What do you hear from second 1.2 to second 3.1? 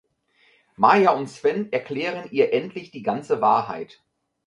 Sven erklären ihr endlich die